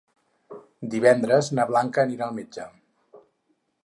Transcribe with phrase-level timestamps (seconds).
[0.93, 2.65] Divendres na Blanca anirà al metge.